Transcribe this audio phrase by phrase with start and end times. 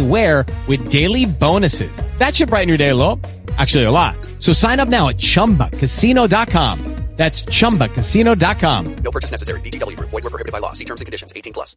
[0.00, 2.00] with daily bonuses.
[2.18, 3.20] That should brighten your day a little.
[3.58, 4.16] Actually, a lot.
[4.38, 7.02] So sign up now at chumbacasino.com.
[7.16, 8.96] That's chumbacasino.com.
[8.96, 9.60] No purchase necessary.
[9.60, 10.10] Group.
[10.10, 10.72] Void were prohibited by law.
[10.72, 11.32] See terms and conditions.
[11.36, 11.76] 18 plus.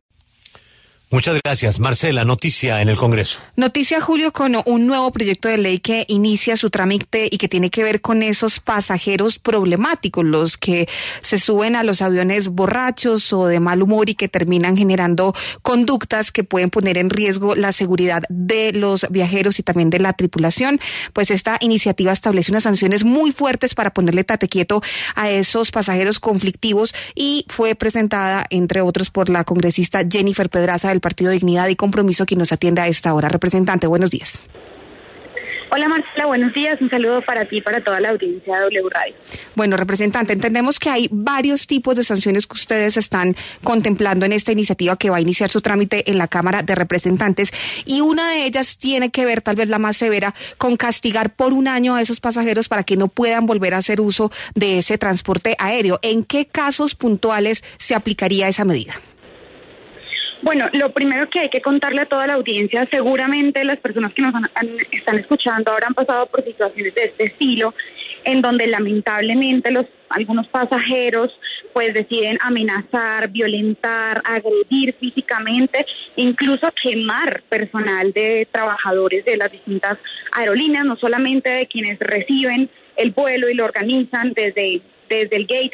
[1.11, 1.79] Muchas gracias.
[1.79, 3.39] Marcela, noticia en el Congreso.
[3.55, 7.70] Noticia, Julio, con un nuevo proyecto de ley que inicia su trámite y que tiene
[7.70, 10.89] que ver con esos pasajeros problemáticos, los que
[11.21, 16.31] se suben a los aviones borrachos o de mal humor y que terminan generando conductas
[16.31, 20.79] que pueden poner en riesgo la seguridad de los viajeros y también de la tripulación.
[21.13, 24.81] Pues esta iniciativa establece unas sanciones muy fuertes para ponerle tate quieto
[25.13, 31.01] a esos pasajeros conflictivos y fue presentada, entre otros, por la congresista Jennifer Pedraza del
[31.01, 33.27] Partido Dignidad y Compromiso, quien nos atiende a esta hora.
[33.27, 34.41] Representante, buenos días.
[35.71, 36.79] Hola Marcela, buenos días.
[36.79, 39.15] Un saludo para ti y para toda la audiencia de W Radio.
[39.55, 44.54] Bueno, representante, entendemos que hay varios tipos de sanciones que ustedes están contemplando en esta
[44.54, 47.52] iniciativa que va a iniciar su trámite en la Cámara de Representantes
[47.84, 51.52] y una de ellas tiene que ver, tal vez la más severa, con castigar por
[51.52, 54.98] un año a esos pasajeros para que no puedan volver a hacer uso de ese
[54.98, 55.99] transporte aéreo.
[56.04, 58.93] ¿En qué casos puntuales se aplicaría esa medida?
[60.46, 64.22] Bueno, lo primero que hay que contarle a toda la audiencia, seguramente las personas que
[64.22, 67.74] nos han- están escuchando ahora han pasado por situaciones de este estilo,
[68.25, 71.31] en donde lamentablemente los algunos pasajeros
[71.74, 75.84] pues deciden amenazar, violentar, agredir físicamente,
[76.16, 79.98] incluso quemar personal de trabajadores de las distintas
[80.31, 85.72] aerolíneas, no solamente de quienes reciben el vuelo y lo organizan desde, desde el gate,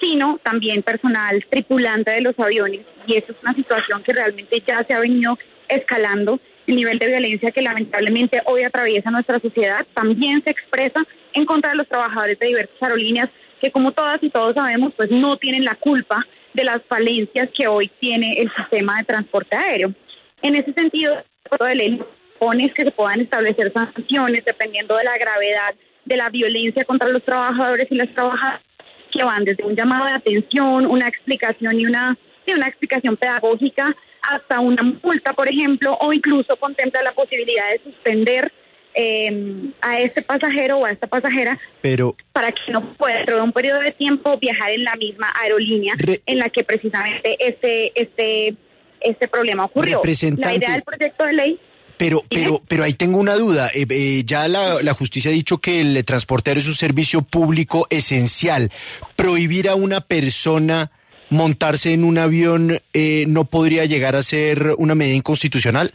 [0.00, 2.80] sino también personal tripulante de los aviones.
[3.06, 5.38] Y eso es una situación que realmente ya se ha venido
[5.68, 6.40] escalando.
[6.66, 11.70] El nivel de violencia que lamentablemente hoy atraviesa nuestra sociedad también se expresa en contra
[11.70, 15.64] de los trabajadores de diversas aerolíneas que como todas y todos sabemos, pues no tienen
[15.64, 19.94] la culpa de las falencias que hoy tiene el sistema de transporte aéreo.
[20.42, 21.16] En ese sentido,
[21.58, 22.02] de ley
[22.38, 27.22] pone que se puedan establecer sanciones dependiendo de la gravedad de la violencia contra los
[27.24, 28.62] trabajadores y las trabajadoras
[29.10, 33.94] que van desde un llamado de atención, una explicación y una, sí, una explicación pedagógica
[34.22, 38.52] hasta una multa, por ejemplo, o incluso contempla la posibilidad de suspender
[38.94, 43.42] eh, a este pasajero o a esta pasajera Pero, para que no pueda dentro de
[43.42, 47.92] un periodo de tiempo viajar en la misma aerolínea Re- en la que precisamente este
[47.94, 48.56] este
[49.00, 50.00] este problema ocurrió.
[50.38, 51.60] La idea del proyecto de ley
[51.98, 53.70] pero, pero, pero ahí tengo una duda.
[53.74, 57.22] Eh, eh, ya la, la justicia ha dicho que el transporte aéreo es un servicio
[57.22, 58.70] público esencial.
[59.16, 60.90] Prohibir a una persona
[61.30, 65.92] montarse en un avión eh, no podría llegar a ser una medida inconstitucional.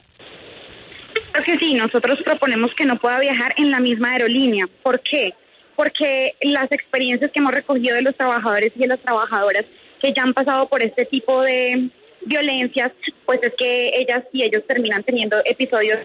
[1.32, 4.68] Creo que sí, nosotros proponemos que no pueda viajar en la misma aerolínea.
[4.84, 5.34] ¿Por qué?
[5.76, 9.66] Porque las experiencias que hemos recogido de los trabajadores y de las trabajadoras
[10.00, 11.90] que ya han pasado por este tipo de
[12.26, 12.92] violencias,
[13.26, 16.00] pues es que ellas y ellos terminan teniendo episodios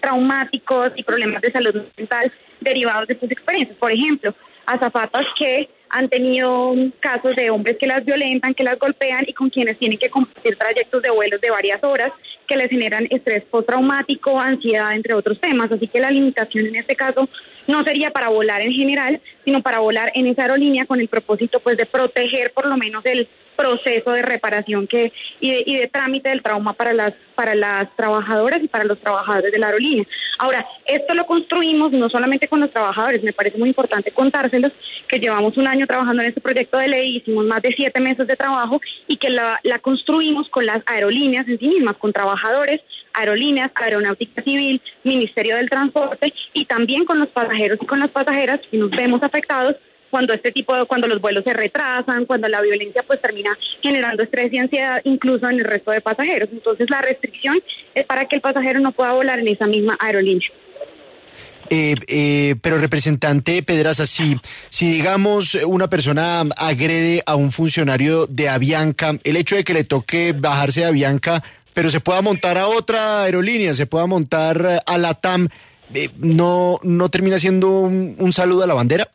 [0.00, 3.78] traumáticos y problemas de salud mental derivados de sus experiencias.
[3.78, 4.34] Por ejemplo,
[4.66, 9.48] azafatas que han tenido casos de hombres que las violentan, que las golpean y con
[9.48, 12.10] quienes tienen que compartir trayectos de vuelos de varias horas
[12.48, 15.70] que les generan estrés postraumático, ansiedad, entre otros temas.
[15.70, 17.28] Así que la limitación en este caso
[17.66, 21.60] no sería para volar en general, sino para volar en esa aerolínea con el propósito
[21.60, 25.88] pues de proteger por lo menos el proceso de reparación que y de, y de
[25.88, 30.06] trámite del trauma para las para las trabajadoras y para los trabajadores de la aerolínea.
[30.38, 34.72] Ahora, esto lo construimos no solamente con los trabajadores, me parece muy importante contárselos
[35.08, 38.26] que llevamos un año trabajando en este proyecto de ley, hicimos más de siete meses
[38.26, 42.80] de trabajo y que la, la construimos con las aerolíneas en sí mismas, con trabajadores,
[43.14, 48.60] aerolíneas, aeronáutica civil, Ministerio del Transporte y también con los pasajeros y con las pasajeras
[48.70, 49.76] que nos vemos afectados
[50.14, 53.50] cuando este tipo de, cuando los vuelos se retrasan, cuando la violencia pues termina
[53.82, 56.48] generando estrés y ansiedad incluso en el resto de pasajeros.
[56.52, 57.60] Entonces la restricción
[57.96, 60.48] es para que el pasajero no pueda volar en esa misma aerolínea.
[61.68, 64.36] Eh, eh, pero representante Pedraza, si,
[64.68, 69.82] si digamos una persona agrede a un funcionario de Avianca, el hecho de que le
[69.82, 74.96] toque bajarse de Avianca, pero se pueda montar a otra aerolínea, se pueda montar a
[74.96, 75.48] la TAM,
[75.92, 79.10] eh, ¿no, ¿no termina siendo un, un saludo a la bandera?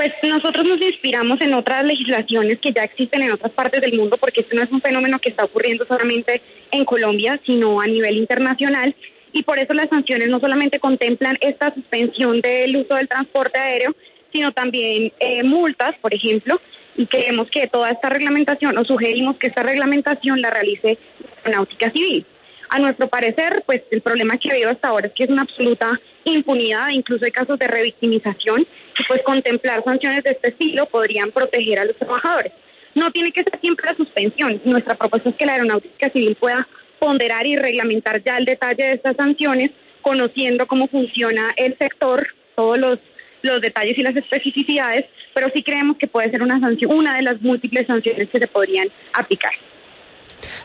[0.00, 4.16] Pues nosotros nos inspiramos en otras legislaciones que ya existen en otras partes del mundo,
[4.16, 8.16] porque esto no es un fenómeno que está ocurriendo solamente en Colombia, sino a nivel
[8.16, 8.96] internacional.
[9.34, 13.94] Y por eso las sanciones no solamente contemplan esta suspensión del uso del transporte aéreo,
[14.32, 16.58] sino también eh, multas, por ejemplo,
[16.96, 20.96] y queremos que toda esta reglamentación, o sugerimos que esta reglamentación la realice
[21.44, 22.24] la náutica civil.
[22.70, 25.42] A nuestro parecer, pues el problema que ha habido hasta ahora es que es una
[25.42, 31.32] absoluta impunidad, incluso hay casos de revictimización, y pues contemplar sanciones de este estilo podrían
[31.32, 32.52] proteger a los trabajadores.
[32.94, 34.60] No tiene que ser siempre la suspensión.
[34.64, 36.68] Nuestra propuesta es que la aeronáutica civil pueda
[37.00, 39.70] ponderar y reglamentar ya el detalle de estas sanciones,
[40.00, 42.24] conociendo cómo funciona el sector,
[42.54, 42.98] todos los,
[43.42, 47.22] los detalles y las especificidades, pero sí creemos que puede ser una sanción, una de
[47.22, 49.52] las múltiples sanciones que se podrían aplicar.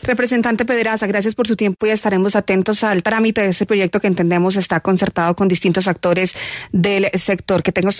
[0.02, 4.06] Representante Pedraza, gracias por su tiempo y estaremos atentos al trámite de este proyecto que
[4.06, 6.34] entendemos está concertado con distintos actores
[6.72, 7.62] del sector.
[7.62, 7.90] Que tenga